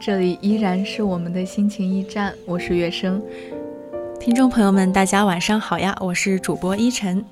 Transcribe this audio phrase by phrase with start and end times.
[0.00, 3.20] 这里依然是我们的心情驿站，我是月生。
[4.20, 7.24] 听众朋友们，大家晚上好呀，我是主播依晨。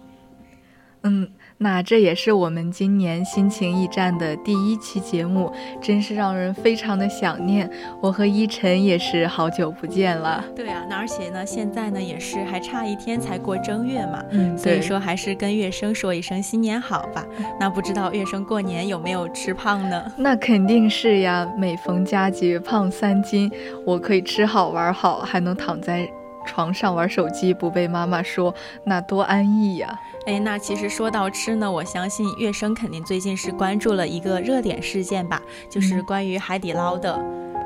[1.02, 1.28] 嗯。
[1.58, 7.70] 那这也是我们今年心情驿站的第一期节目，真是让人非常的想念。
[8.02, 10.44] 我和依晨也是好久不见了。
[10.54, 17.24] 对啊，那而且呢，现在呢也是还差一天才过正月嘛，嗯，所以说还是跟月生说一声新年好吧。
[17.58, 20.12] 那不知道月生过年有没有吃胖呢？
[20.18, 23.50] 那肯定是呀，每逢佳节胖三斤。
[23.86, 26.06] 我可以吃好玩好，还能躺在。
[26.48, 29.98] 床上玩手机不被妈妈说，那多安逸呀！
[30.26, 37.16] 哎，那其实说到吃呢，我相信月生肯定最近是关注了一个热点事件吧，就是关于海底捞的，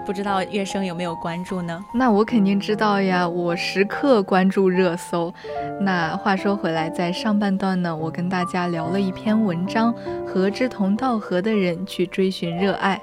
[0.05, 1.83] 不知道月生有没有关注呢？
[1.94, 5.33] 那我肯定知道呀，我时刻关注热搜。
[5.81, 9.94] 那话说回来，在上半段呢，我跟大家聊了一篇文章，
[10.26, 13.00] 和志同道合的人去追寻热爱。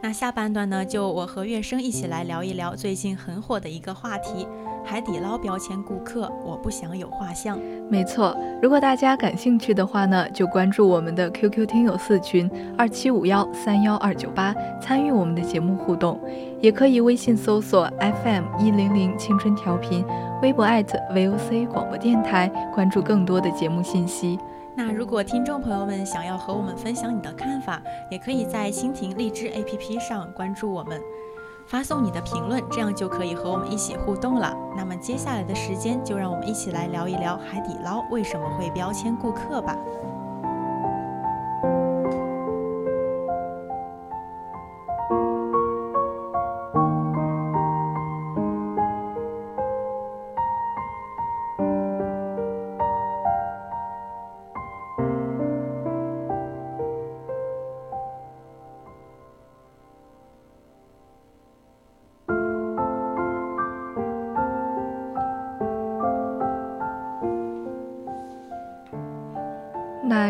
[0.00, 4.48] 那下半段呢，就我和月生一起来聊一聊最近很火的一个话题。
[4.84, 7.58] 海底捞标签顾客，我不想有画像。
[7.88, 16.20] 没错，如果大家感兴趣的话呢，就关注我们的 QQ 听友四群二七五幺三幺二九八，参与我们的节目互动。
[16.60, 20.04] 也可以微信搜索 FM 一零零青春调频，
[20.42, 24.38] 微博 @VOC 广播电台，关注更多的节目信息。
[24.74, 31.00] 那如果听众朋友们想要和我们分享你的看法，也可以在蜻蜓荔枝 APP 上关注我们。
[31.66, 34.54] 发送你的评论，这样就可以和我们一起互动了。
[34.76, 39.76] 那么接下来的时间，就让我们一起来聊一聊海底捞为什么会标签顾客吧。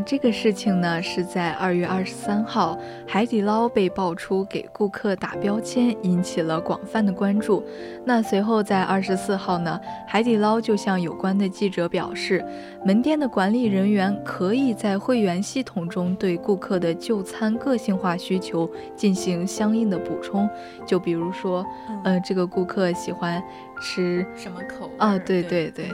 [0.05, 7.63] 这个事情呢，是在二月二十三号，海底捞被爆出给顾客打标签，引起了广泛的关注。
[8.05, 12.45] 那随后在二十四号呢，海底捞就向有关的记者表示，
[12.85, 20.49] 门店的管理人员可以在会员系统中对顾客的就餐个性化需求进行相应的补充。
[20.87, 21.65] 就比如说，
[22.05, 23.43] 呃，这个顾客喜欢
[23.81, 24.93] 吃什么口味？
[24.99, 25.89] 啊，对对对。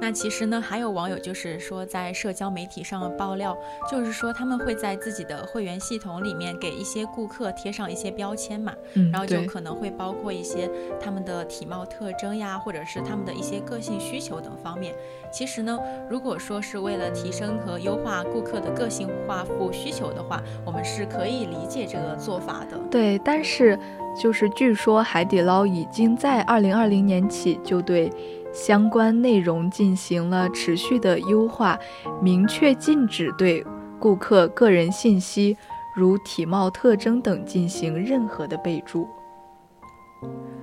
[0.00, 3.56] 那其实呢，还有网友就是说，在社交媒体上爆料，
[3.90, 14.94] 就是说他们会在自己的会员系统里面给一些顾客贴上一些标签嘛，嗯，然后就可能会包括一些他们的体貌特征呀，或者是他们的一些个性需求等方面。
[15.30, 15.78] 其实呢，
[16.08, 22.78] 如果说是为了提升和优化顾客的个性化服务需求的话，我们是可以理解这个做法的。
[22.90, 23.78] 对，但是
[24.20, 28.10] 就是据说海底捞已经在二零二零年起就对。
[28.52, 31.78] 相关内容进行了持续的优化，
[32.20, 33.64] 明确禁止对
[33.98, 35.56] 顾客个人信息，
[35.94, 39.08] 如体貌特征等进行任何的备注。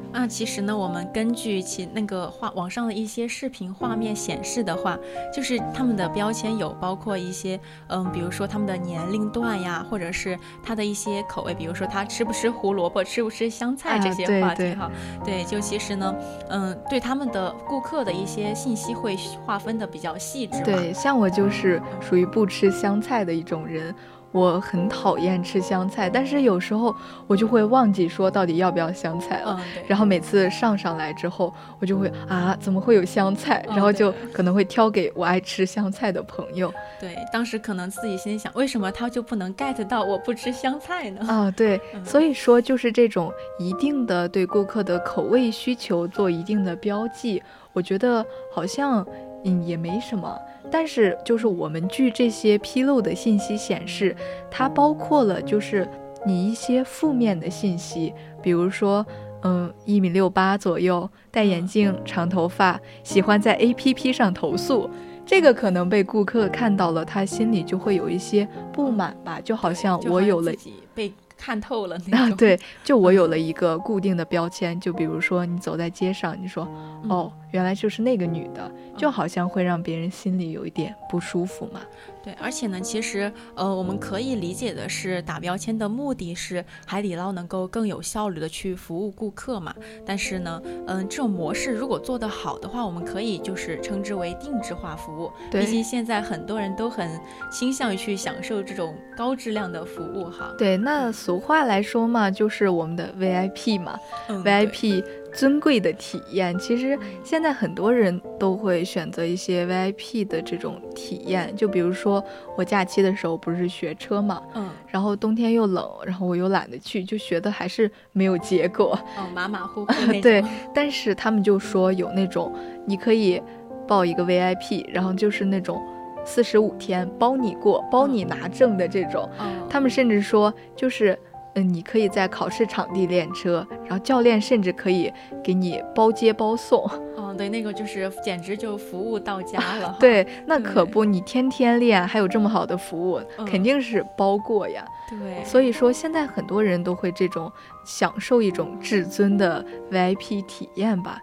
[0.10, 4.98] 那其实呢，我们根据其那个画网上的一些视频画面显示的话，
[5.32, 14.90] 就是他们的标签有包括一些，嗯，比如说他们的年龄段呀，或者是他的一些口味，比如说他吃不吃胡萝卜，吃不吃香菜这些话题哈。
[15.24, 16.16] 对，就其实呢，
[16.50, 19.16] 嗯，对他们的顾客的一些信息会
[19.46, 20.64] 划分的比较细致。
[20.64, 23.94] 对，像我就是属于不吃香菜的一种人。
[24.32, 26.94] 我很讨厌吃香菜，但是有时候
[27.28, 29.56] 我就会忘记说到底要不要香菜了。
[29.60, 33.66] 嗯，然后每次上上来之后，我就会啊，怎么会有香菜？
[33.70, 36.72] 然后就可能会挑给我爱吃香菜的朋友。
[37.00, 41.26] 对，当时可能自己心想，为什么他就不能 get 到我不吃香菜呢？
[41.28, 47.42] 啊，对，所以说就是这种一定的对顾客的口味需求做一定的标记，
[47.74, 49.06] 我觉得好像
[49.46, 50.38] 嗯也没什么。
[50.72, 54.16] 但是就是我们据这些披露的信息显示，
[54.50, 55.88] 它包括了就是
[56.26, 59.06] 你一些负面的信息，比如说
[59.44, 64.90] 嗯一米六八左右，戴眼镜，长头发，喜欢在 APP 上投诉。
[65.26, 70.54] 这个可能被顾客看到了，他心里就会有一些不满吧，就好像我有了
[70.94, 72.38] 被看透了那种。
[72.38, 76.66] 对，就我有了一个固定的标签，就比如说你走在街上，你说
[77.10, 81.82] 哦，原来就是那个女的，就好像会让别人心里有一点不舒服嘛。
[82.24, 89.74] 对，而且呢，其实呃，我们可以理解的是，打标签的目的是海底捞能够更有效率的去服务顾客嘛。
[90.06, 95.32] 但是呢，嗯，这种模式如果做得好的话，我们可以就是称之为定制化服务。
[95.50, 97.10] 对，毕竟现在很多人都很
[97.50, 100.54] 倾向于去享受这种高质量的服务哈。
[100.58, 103.98] 对，那俗话来说嘛，就是我们的 VIP 嘛
[104.28, 105.02] ，VIP。
[105.38, 111.56] 尊贵的体验，其实现在很多人都会选择一些 VIP 的这种体验。
[111.56, 112.24] 就比如说
[112.58, 119.94] 我假期的时候不是学车嘛，嗯，然后冬天又冷，然后我又懒得去，就学的还是没有结果，哦，马马虎虎
[120.24, 120.44] 对，
[120.74, 122.52] 但是他们就说有那种
[122.88, 123.40] 你可以
[123.88, 125.80] 报一个 VIP，然后就是那种
[126.26, 129.30] 四十五天包你过、包你拿证的这种。
[129.70, 131.16] 他们甚至说就是。
[131.58, 135.12] 嗯，你可以在考试场地练车，然后教练甚至可以
[135.44, 136.88] 给你包接包送。
[137.18, 139.98] 嗯，对，那个就是简直就服务到家了。
[140.00, 144.86] 对，那可不，你天天练，还有这么好的服务，肯定是包过呀。
[145.10, 147.52] 对，所以说现在很多人都会这种
[147.84, 151.20] 享受一种至尊的 VIP 体验吧。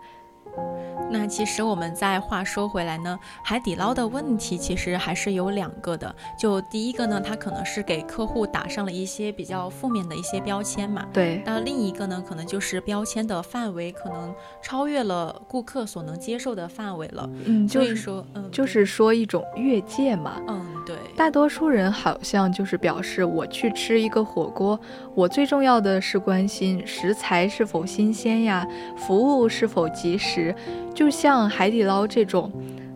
[1.14, 6.12] 那其实我们再话说回来呢，海底捞的问题其实还是有两个的。
[6.36, 11.06] 就第一个呢，它可能是给客户打上了一些比较负面的一些标签嘛。
[11.12, 11.40] 对。
[11.46, 17.30] 那另一个呢，可能就是标签的范围可能超越了顾客所能接受的范围了。
[17.44, 20.42] 嗯，就是说，嗯，就是说一种越界嘛。
[20.48, 20.96] 嗯，对。
[21.16, 24.78] 大多数人好像就是表示，我去吃一个火锅，
[25.14, 28.66] 我最重要的是关心食材是否新鲜呀，
[28.96, 30.52] 服务是否及时。
[30.94, 32.50] 就像海底捞这种，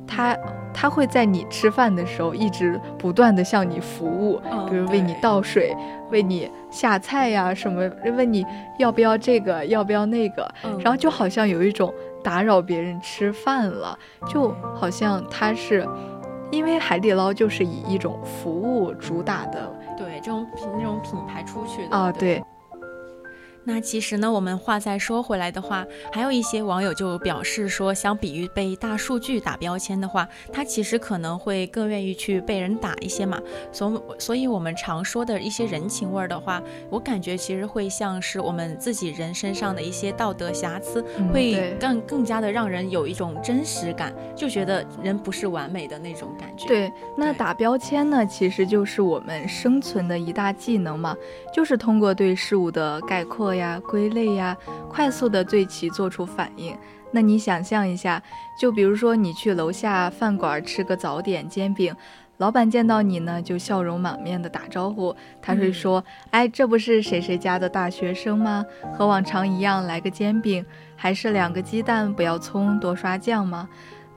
[0.06, 0.37] 他
[0.72, 5.76] 他会在你吃饭的时候一直不断的向你服务，比如为你倒水、
[6.10, 8.44] 为你下菜呀什么，问你
[8.78, 10.49] 要不要这个、要不要那个，
[10.81, 15.87] 然后就好像有一种打扰别人吃饭了，就好像它是，
[16.50, 22.43] 因为海底捞就是以一种服务主打的，对这种品那种品牌出去的啊，对。
[23.69, 33.38] 那其实呢，我们话再说回来的话，还有一些网友就表示说，相比于被大数据打标签的话，他其实可能会更愿意去被人打一些嘛。
[33.70, 46.67] 所所以，我们常说的一些人情味儿的话，我感觉其实会像是我们自己人身上的一些道德瑕疵，会更更加的让人有一种真实感，就觉得人不是完美的那种感觉。
[46.67, 51.15] 对，那打标签呢，其实就是我们生存的一大技能嘛，
[51.53, 53.57] 就是通过对事物的概括。
[53.58, 54.56] 呀，归类呀，
[54.88, 56.75] 快速的对其做出反应。
[57.10, 58.22] 那你想象一下，
[58.60, 61.94] 就比如说你去楼下饭馆吃个早点煎饼，
[62.36, 65.15] 老板见到你呢，就笑容满面的打招呼。
[65.41, 68.65] 他会说：“哎，这不是谁谁家的大学生吗？
[68.96, 70.65] 和往常一样来个煎饼，
[70.96, 73.69] 还是两个鸡蛋，不要葱，多刷酱吗？”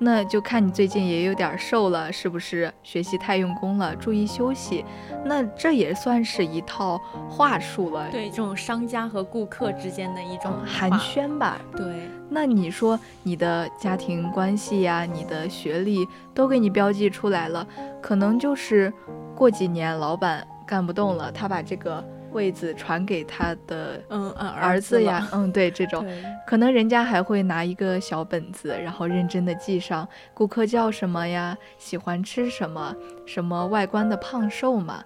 [0.03, 3.95] 那就看你最近也有点瘦了，是不是学习太用功了？
[3.95, 4.83] 注意休息。
[5.23, 8.09] 那这也算是一套话术了。
[8.09, 11.61] 对，这种商家和顾客之间的一种寒暄吧。
[11.77, 12.09] 对。
[12.29, 17.67] 那你说你的家庭关系呀，你的学历都给你标记出来了，
[18.01, 18.91] 可能就是
[19.35, 22.03] 过几年老板干不动了，他把这个。
[22.31, 26.05] 位子传给他的嗯儿子呀，嗯对，这种
[26.45, 32.95] 可能人家还会拿一个小本子，然后认真的记上顾客叫什么呀，喜欢吃什么，
[33.25, 35.03] 什么外观的胖瘦嘛，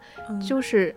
[0.48, 0.96] 就是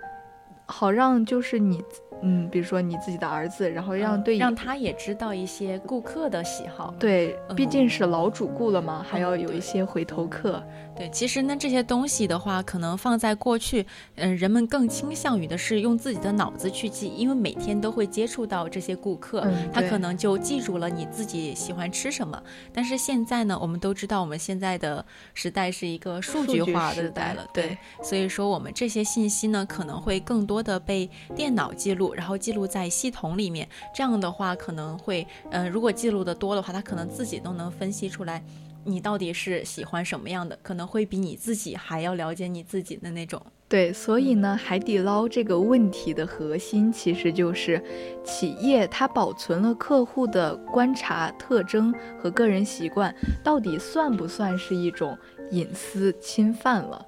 [0.67, 1.83] 好让就是你。
[2.21, 6.93] 嗯，比如说你自己的儿子，然后让对、让他也知道一些顾客的喜好。
[6.99, 10.61] 对，毕竟是老主顾了嘛，还要有一些回头客。
[10.99, 13.87] 对，其实呢，这些东西的话，可能放在过去，
[14.17, 22.43] 嗯，人们更倾向于的是用自己的脑子去记，因为每天都会接触到这些顾客，他可能就记住了你自己喜欢吃什么。
[22.73, 32.13] 但是现在呢，我们都知道，我们现在的时代是一个数据化的时代了，对，所以说我们这些信息呢，可能会更多的被电脑记录。
[32.13, 38.43] 然后记录在系统里面，这样的话可能会，嗯，如果记录的多的话，他可能自己都能分析出来，
[38.89, 43.41] 你到底是喜欢什么样的，可能会比你自己还要了解你自己的那种。
[43.69, 47.83] 对，所以呢，海底捞这个问题的核心其实就是
[48.25, 53.15] 企业它保存了客户的观察特征和个人习惯，
[53.45, 55.17] 到底算不算是一种
[55.51, 57.07] 隐私侵犯了？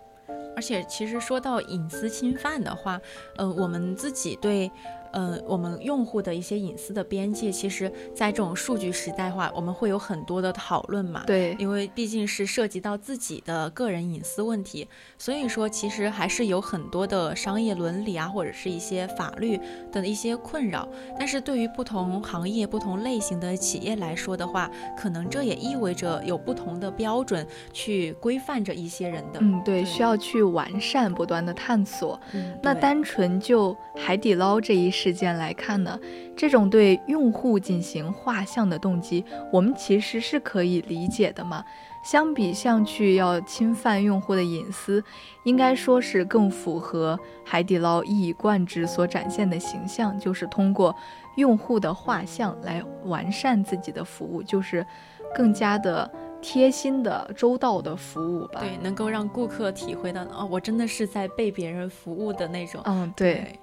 [0.55, 3.01] 而且，其实说到隐私侵犯的话，
[3.37, 4.71] 呃，我们自己对。
[5.13, 11.25] 呃，我们用户的一些隐私的边界，其实，在这种数据时代化，我们会有很多的讨论嘛。
[11.27, 14.87] 对，因为毕竟是涉及到自己的个人隐私问题，
[15.19, 19.59] 所以说其实还是有很多的商业伦理啊，或者是一些法律
[19.91, 20.89] 的一些困扰。
[21.19, 29.41] 但是对于不同行业、不同类型的企业来说的话，可能这也意味着有不同的标准去规范着一些人的。
[29.41, 32.21] 嗯，对，需要去完善，不断的探索。
[32.33, 34.89] 嗯那单纯就海底捞这一。
[35.01, 35.99] 事件来看呢，
[36.37, 41.65] 这种对用户进行画像的动机，我们其实是可以理解的嘛。
[42.03, 45.03] 相比像去要侵犯用户的隐私，
[45.45, 50.95] 应该说是更符合海底捞一以贯之所展现的形象，就是通过
[51.37, 54.87] 用户的画像来完善自己的服务，就是
[55.35, 58.61] 更加的贴心的周到的服务吧。
[58.61, 62.81] 对，能够让顾客体会到哦，我真的是在被别人服务的那种。
[62.87, 63.60] 嗯，对。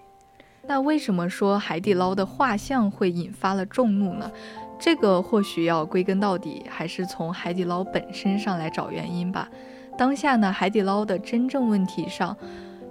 [0.67, 4.29] 那为什么说海底捞的画像会引发了众怒呢？
[4.77, 9.49] 这个或许要归根到底，还是从海底捞本身上来找原因吧。
[9.97, 12.35] 当下呢，海底捞的真正问题上，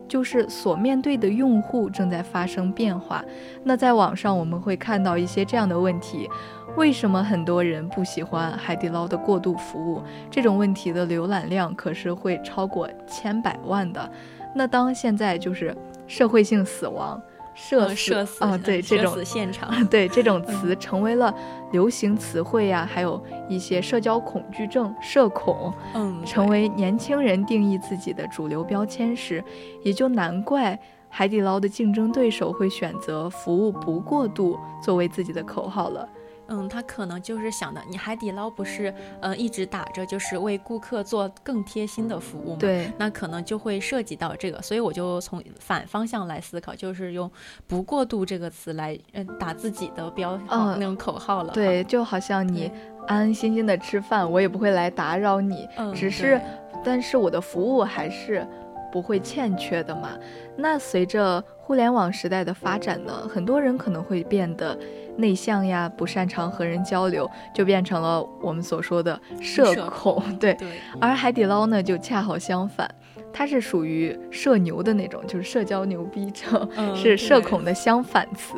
[0.08, 3.22] 就是所面对的用户正在发生变化。
[3.62, 6.28] 那在网上我们会看到一些这样的问题：
[6.76, 10.02] 为什么很多人不喜欢海底捞的过度服务？
[10.28, 14.10] 这种问题的浏览量可是会超过千百万的。
[14.54, 15.76] 那当现在就是
[16.08, 17.22] 社会性死亡。
[17.56, 21.34] 社社死啊，对这种现场，对这种词成为了
[21.72, 29.42] 流行词汇呀，还有一些社交恐惧症、社恐，嗯，成为年轻人定义自己的主流标签时，
[29.82, 36.06] 也就难怪海底捞的竞争对手会选择“服务不过度”作为自己的口号了。
[36.48, 42.58] 嗯，他可能就是想的，你海底捞不是呃一直打着就是为顾客做更贴心的服务嘛？
[42.60, 47.30] 对，那可能就会涉及到这个，所以我就从反方向来思考，就是用
[47.66, 51.52] “不过度”这个词来嗯打自己的标那种口号了。
[51.52, 52.70] 对，就好像你
[53.06, 56.40] 安安心心的吃饭，我也不会来打扰你，只是，
[56.84, 58.46] 但是我的服务还是
[58.92, 60.10] 不会欠缺的嘛。
[60.56, 64.78] 那随着互联网时代的发展呢，很多人可能会变得。
[65.18, 70.22] 内向呀，不擅长和人交流，就变成了我们所说的社恐。
[70.38, 70.54] 对，
[71.00, 72.86] 而海底捞呢，就恰好相反。
[73.32, 78.56] 它是属于社牛的那种，就是社交牛逼症，是社恐的相反词。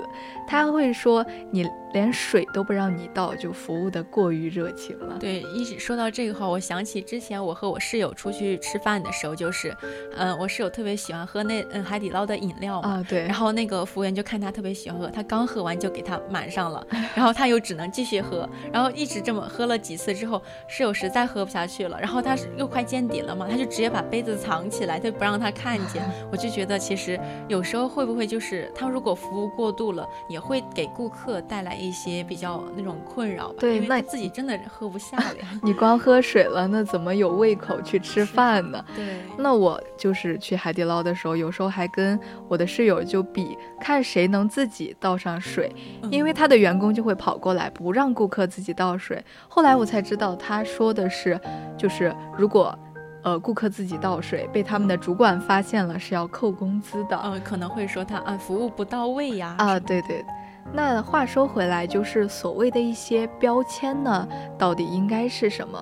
[0.49, 5.17] 他会说你连水都不让你倒，就服务的过于热情了。
[5.21, 9.75] 对，一直说到这个话，我想起之前我和我室友出去吃饭的时候，就是，
[10.17, 13.21] 嗯，我室友特别喜欢喝那嗯海底捞的饮料嘛，对。
[13.23, 24.69] 然后那个服务员就看他特别喜欢喝，他刚喝完就给他满上了，然后他又只能继续喝，然后一直这么喝了几次之后，室友实在喝不下去了，然后他是又快见底了嘛，他就直接把杯子藏。
[24.69, 33.55] 起来，他不让他看见， 我就觉得其实有时候会不会就是他如果服务过度了，也会给顾客带来一些比较那种困扰吧？
[33.59, 35.49] 对，那自己真的喝不下了呀。
[35.63, 38.85] 你光喝水了，那怎么有胃口去吃饭呢？
[38.97, 39.21] 对。
[39.37, 42.19] 那我就是去海底捞的时候，有时候还跟
[42.49, 45.75] 我的室友就比，看谁能自己倒上水，
[46.11, 49.25] 因为他的员工就会跑过来不让顾客自己倒水。
[49.49, 51.41] 后来我才知道，他说的是，
[51.77, 52.77] 就是如果。
[53.23, 57.17] 呃，顾客自己倒水被他们的主管发现了，是要扣工资的。
[57.19, 59.55] 呃，可能会说他啊，服务不到位呀。
[59.59, 60.25] 啊，对对。
[60.73, 65.79] 那话说回来，就是所谓的一些标签呢，到底应该是什么？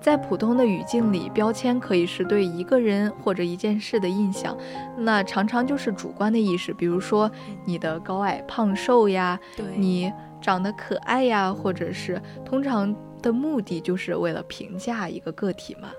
[0.00, 4.56] 在普通的语境里，标签可以是对一个人或者一件事的印象，
[4.96, 7.30] 那常常就是主观的意识，比如说
[7.66, 9.38] 你的高矮胖瘦呀，
[9.76, 15.90] 你长得可爱呀，或者是通常的目的就是为了评价一个个体嘛。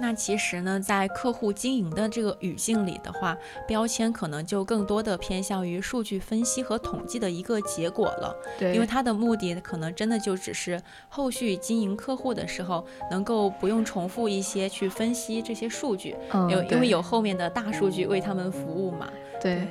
[0.00, 3.36] 那其实呢，在客户经营的这个语境里的话，
[3.66, 8.34] 标签可能就更多的偏向于数据分析和统计的一个结果了。
[8.58, 19.08] 对，因为它的目的可能真的就只是后续经营客户的时候，能够不用重复一些去分析这些数据，嗯，有因为有后面的大数据为他们服务嘛。
[19.40, 19.68] 对，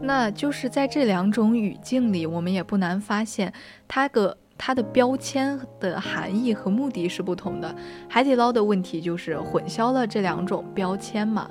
[0.00, 3.52] 那就是在这两种语境里，我们也不难发现，
[3.86, 7.74] 它个它的标签的含义和目的是不同的。
[8.08, 11.50] 海底捞的问题就是混淆了这两种标签嘛，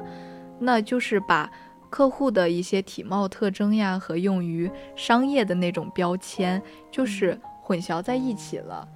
[0.60, 1.50] 那就是把
[1.90, 8.88] 客户的一些体貌特征呀和用于商业的那种标签，就是混淆在一起了，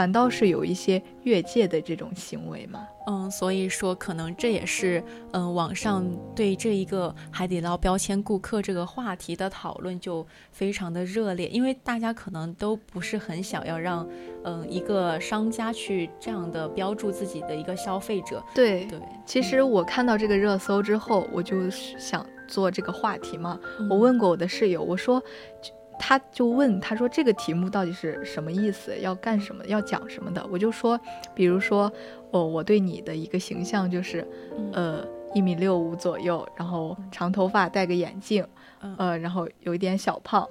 [0.00, 2.88] 反倒是有一些越界的这种行为嘛。
[3.06, 14.08] 嗯，所以说可能这也是嗯网上对这一个海底捞标签顾客这个话题的讨论就非常的热烈，因为大家可能都不是很想要让
[14.42, 18.42] 嗯一个商家去这样的标注自己的一个消费者。
[18.54, 23.60] 对对，其实我看到这个热搜之后，我就想做这个话题嘛。
[23.90, 25.20] 我嗯问过我的室友，我说，
[25.60, 25.70] 就
[26.02, 30.44] 他就问他说这个题目到底是什么意思，要干什么，要讲什么的。
[30.50, 30.98] 我就说，
[31.34, 31.92] 比如说，
[32.30, 34.26] 哦，我对你的一个形象就是，
[34.56, 38.42] 嗯呃，一米六五左右，然后长头发，戴个眼镜，
[38.80, 40.48] 嗯呃，然后有一点小胖，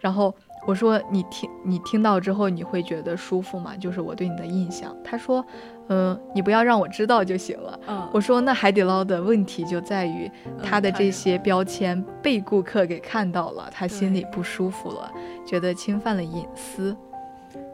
[0.00, 0.34] 然后
[0.66, 3.76] 我说你听你听到之后你会觉得舒服吗？
[3.76, 4.94] 就是我对你的印象。
[5.04, 5.46] 他说，
[5.88, 7.80] 嗯、你不要让我知道就行了。
[7.86, 10.30] 嗯，我说那海底捞的问题就在于
[10.62, 15.10] 他的这些标签被顾客给看到了，他心里不舒服了，
[15.46, 16.96] 觉得侵犯了隐私。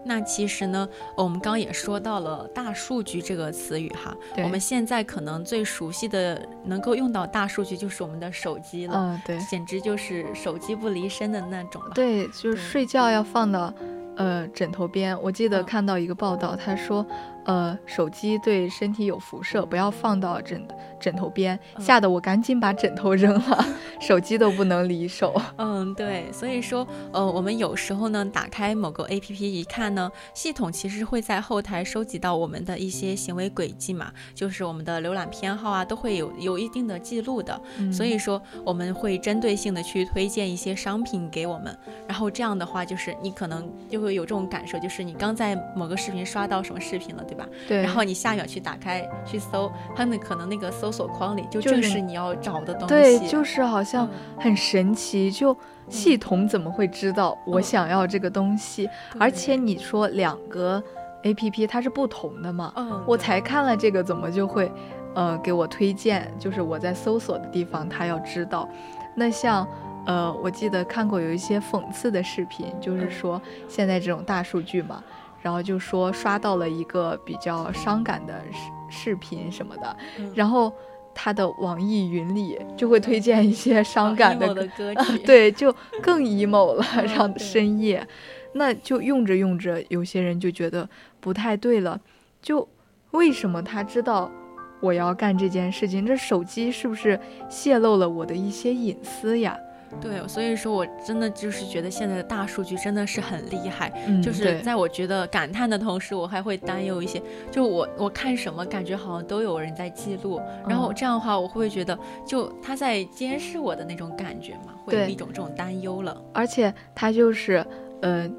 [0.07, 11.91] 那其实呢，我们刚刚也说到了大数据这个词语哈，对我们现在可能最熟悉的能够用到大数据就是我们的手机了，嗯，对简直就是手机不离身的那种了。
[11.95, 13.73] 对，就是睡觉要放到
[14.17, 15.19] 呃枕头边。
[15.23, 17.05] 我记得嗯看到一个报道，他说，
[17.45, 20.67] 呃，手机对身体有辐射，不要放到枕
[20.99, 23.67] 枕头边，嗯吓得我赶紧把枕头扔了，
[24.01, 25.35] 手机都不能离手。
[25.57, 37.61] 嗯，对，所以说，呃，我们有时候呢，打开某个 APP 一看呢，系统其实会在后台收集到我们的一些行为轨迹嘛，就是我们的浏览偏好啊，都会有有一定的记录的。
[37.79, 41.77] 嗯所以说，我们会针对性的去推荐一些商品给我们，
[42.09, 47.47] 然后这样的话，就是你可能就会有这种感受，就是你刚在某个视频刷到什么视频了，对吧？
[47.69, 52.89] 对，然后你下秒去打开去搜，它那可能那个搜索框里就就是正是你要找的东西。
[52.89, 55.57] 对，就是好像嗯很神奇，就
[55.89, 58.89] 系统怎么会知道我想要这个东西？
[59.19, 60.83] 而且你说两个
[61.25, 64.71] A P P 它是不同的嘛，嗯，我才看了这个，怎么就会
[65.15, 66.33] 呃给我推荐？
[66.39, 68.69] 就是我在搜索的地方，它要知道。
[69.17, 69.67] 那像
[70.07, 75.03] 呃，我记得看过有一些讽刺的视频，就是嗯说现在这种大数据嘛，
[75.45, 80.73] 然后就说刷到了一个比较伤感的视视频什么的，嗯然后
[81.15, 88.07] 他的网易云里就会推荐一些伤啊感的歌曲， 对，就更 emo 了，嗯让深夜，
[88.55, 90.89] 那就用着用着，有些人就觉得
[91.21, 92.01] 不太对了，
[92.41, 92.67] 就
[93.11, 94.33] 为什么他知道
[94.81, 96.07] 我要干这件事情？
[96.07, 99.59] 这手机是不是泄露了我的一些隐私呀？
[100.01, 116.21] 对，所以说我真的就是觉得现在的大数据真的是很厉害，嗯，就是在我觉得感叹的同时，我还会担忧一些，就我我看什么感觉好像都有人在记录，然后嗯这样的话，我会不会觉得就他在监视我的那种感觉嘛，会有一种这种担忧了。
[116.33, 117.65] 而且他就是，
[118.03, 118.31] 呃，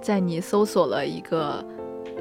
[0.00, 1.64] 在你搜索了一个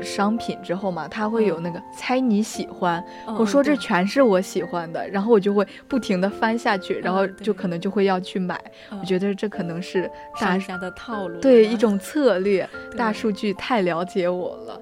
[0.02, 8.60] 商品之后嘛，它会有那个猜你喜欢，嗯我说这全是我喜欢的，然后我就会不停的翻下去，然后就可能就会要去买。
[8.92, 14.82] 嗯我觉得这可能是大商家的套路对一种策略，大数据太了解我了。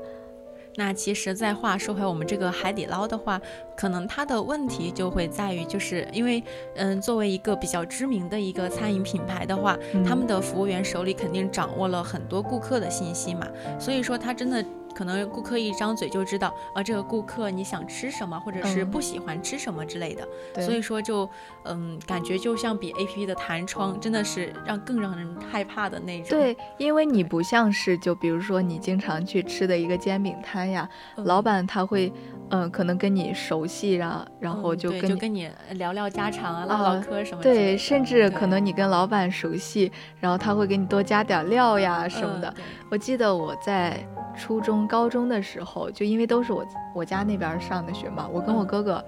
[0.76, 3.40] 那其实，在话说回我们这个海底捞的话，
[3.78, 6.44] 可能它的问题就会在于，就是因为，
[6.76, 13.48] 嗯，作为一个比较知名的一个餐饮品牌的话，他们的服务员手里肯定掌握了很多顾客的信息嘛，
[13.80, 14.66] 所以说他真的。
[14.94, 21.30] 可能顾客一张嘴就知道，啊，这个顾客你想吃什么，或者是嗯不喜欢吃什么之类的，对所以说就，
[21.66, 26.30] 嗯，感觉就像比 A P P 的弹窗，真的是让更让人害怕的那种。
[26.30, 32.12] 对，因为你不像是就比如说你经常去吃的一个煎饼摊呀，嗯，老板他会，
[32.50, 35.08] 嗯、可能跟你熟悉啊，然后就跟你。
[35.08, 42.54] 就跟你聊聊家常啊，唠啊唠嗑什么的对，甚至可能你跟老板熟悉，然后他会给你多加点料呀什么的。
[42.58, 49.04] 嗯我记得我在初中、高中的时候，就因为都是我我家那边上的学嘛，我跟我嗯哥哥，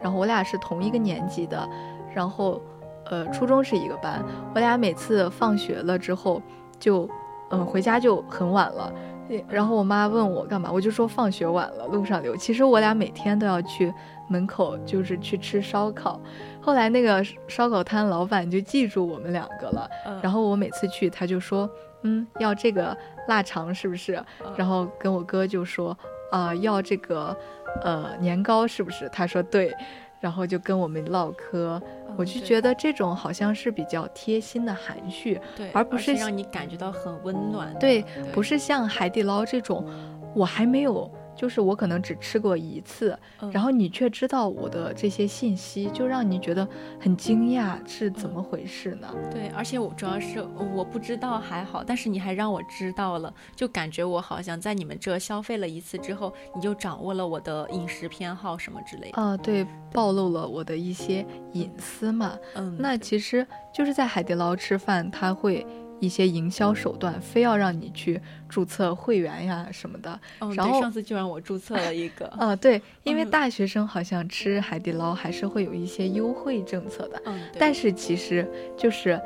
[0.00, 1.68] 然后我俩是同一个年级的，
[2.14, 2.60] 然后
[3.10, 6.42] 呃初中是一个班，我俩每次放学了之后
[6.78, 7.08] 就
[7.50, 8.92] 嗯、呃回家就很晚了，
[9.48, 12.36] 然后我妈问我干嘛，我就说放学晚了，路上留。
[12.36, 13.92] 其实我俩每天都要去
[14.28, 16.20] 门口，就是去吃烧烤。
[16.60, 21.68] 后来那个烧烤摊老板就记住我们两个了，嗯然后我每次去，他就说，
[22.02, 22.96] 嗯，要这个
[23.28, 24.22] 腊肠是不是？
[24.44, 25.96] 嗯然后跟我哥就说，
[26.30, 27.36] 啊、要这个
[27.82, 29.08] 呃年糕是不是？
[29.10, 29.74] 他说对，
[30.20, 31.80] 然后就跟我们唠嗑。
[32.16, 37.74] 我就觉得这种好像是比较贴心的含蓄，对，而不是让你感觉到很温暖。
[37.80, 39.84] 对，不是像海底捞这种，
[40.32, 46.66] 我还没有，就是我可能只吃过一次，嗯然后你却知道我的这些信息，就让你觉得
[47.00, 49.08] 很惊讶，是怎么回事呢？
[49.30, 50.42] 对，而且我主要是
[50.74, 59.20] 我不知道还好，但是你还让我知道了，就感觉我好像在你们这消费了一次之后，你就掌握了我的饮食偏好什么之类的。
[59.20, 62.36] 啊，对，暴露了我的一些隐私嘛。
[62.54, 65.66] 嗯，那其实就是在海底捞吃饭，他会
[66.00, 70.20] 一些营销手段，非要让你去注册会员呀什么的。
[70.40, 72.26] 嗯，然后上次就让我注册了一个。
[72.36, 77.22] 啊，对，因为嗯大学生好像吃海底捞还是会有一些优惠政策的。
[77.24, 79.20] 嗯，但是其实就是，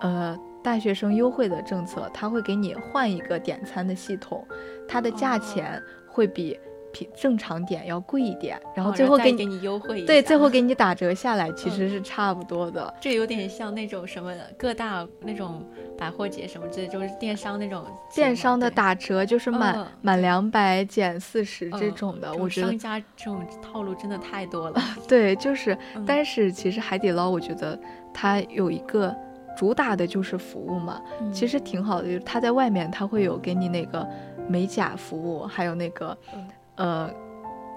[0.00, 4.46] 呃，大学生优惠的政策，他会给你换一个点餐的系统，
[4.88, 6.58] 它的价哦钱会比
[6.94, 10.64] 平正常点要贵一点，然后哦最后给给你优惠一对，最后给。
[10.64, 12.94] 你打折下来，其嗯实是差不多的。
[12.98, 15.62] 这有点像那种什么各大那种
[15.98, 24.80] 百货节什么之类，就是电商那种电商的打折就是满、嗯满两百减四十这种的，我觉得商家这种套路真的太多了。
[25.06, 26.04] 对，就是，嗯。
[26.06, 27.78] 但是其实海底捞，我觉得
[28.14, 29.14] 它有一个
[29.54, 30.98] 主打的就是服务嘛，
[31.30, 34.08] 其嗯实挺好的，就是它在外面它会有给你那个
[34.48, 37.10] 美甲服务，还有那个嗯呃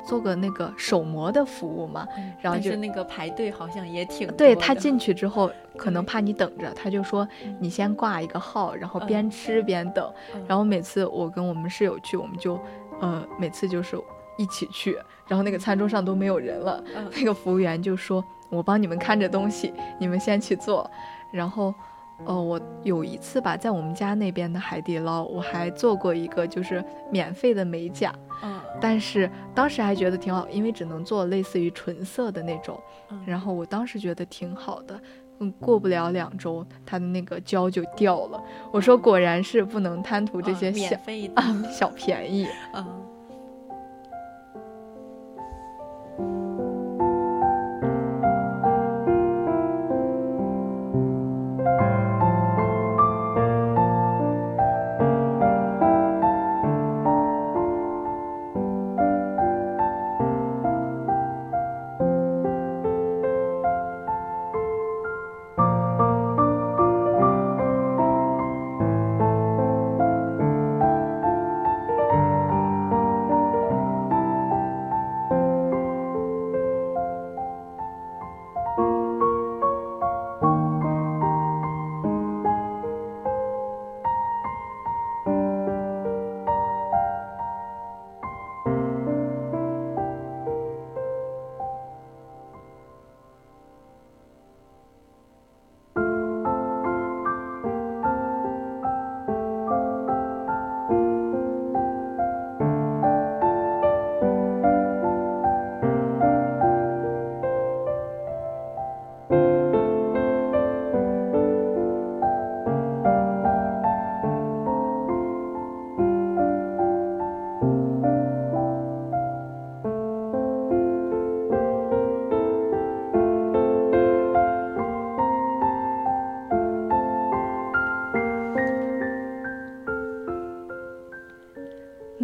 [0.06, 2.08] 做个那个手模的服务嘛。
[2.18, 10.12] 嗯然后就是那个排队好像也挺对他进去之后，可能怕你等着，他就说嗯你先挂一个号，然后嗯边吃边等。
[10.36, 12.60] 嗯然后每次我跟我们室友去，我们就
[13.02, 14.00] 呃每次就是
[14.38, 20.90] 一起去，然后那个餐桌上都没有人了，嗯 那个服务员就说：“我帮你们看着东西，你们先去做。”
[21.34, 21.74] 然后，
[22.26, 32.80] 呃，我有一次吧，在我们家那边的海底捞，我还做过一个就是免费的美甲，嗯但是当时还觉得挺好，因为只能做类似于纯色的那种。
[33.10, 35.00] 嗯然后我当时觉得挺好的。
[35.40, 38.44] 嗯，过不了两周，它的那个胶就掉了。
[38.72, 42.48] 我说，果然是不能贪图这嗯些小免费的 啊小便宜。
[42.74, 42.84] 嗯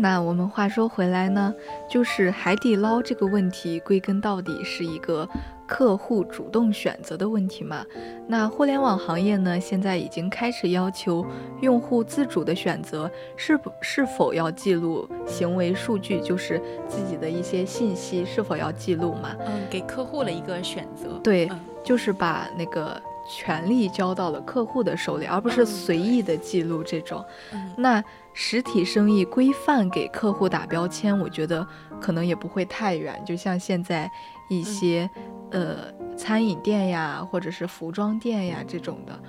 [0.04, 1.56] 那我们话说回来呢，
[1.89, 5.26] 就是海底捞这个问题，归根到底是一个
[5.66, 7.86] 客户主动选择的问题嘛。
[8.28, 11.26] 那互联网行业呢，现在已经开始要求
[11.62, 19.34] 用户自主的选择是不是否要记录行为数据，就是自己的一些信息是否要记录嘛。
[19.39, 21.18] 嗯，给客户了一个选择。
[21.24, 27.23] 对嗯就是把那个权利交到了客户的手里，而不是嗯随意的记录这种。
[27.53, 31.65] 嗯那实体生意规范给客户打标签，我觉得
[32.01, 33.21] 可能也不会太远。
[33.25, 34.09] 就像现在
[34.49, 35.09] 一些、
[35.51, 39.19] 呃餐饮店呀，或者是服装店呀这种的，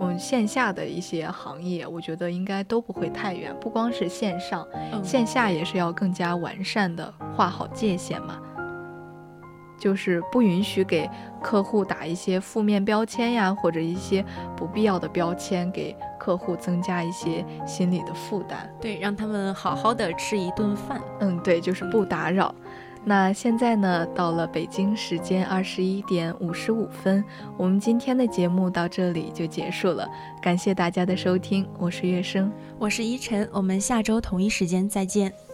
[0.00, 3.54] 嗯，线下的一些行业，我觉得应该都不会太远。
[3.60, 8.40] 不光是线上，嗯线下也是要更加完善的划好界限嘛。
[9.80, 11.08] 就是不允许给
[11.42, 14.24] 客户打一些负面标签呀，或者一些
[14.56, 18.70] 不必要的标签，给客户增加一些心理的负担。
[18.80, 21.00] 对，让他们好好的吃一顿饭。
[21.20, 22.54] 嗯，对，就是不打扰。
[23.02, 27.24] 那现在呢，到了北京时间二十一点五十五分，
[27.56, 30.06] 我们今天的节目到这里就结束了。
[30.42, 35.49] 感谢大家的收听，我是月生，我是依晨，我们下周同一时间再见。